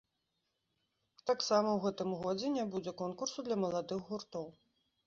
[1.31, 4.55] Таксама ў гэтым годзе не будзе конкурсу для маладых гуртоў.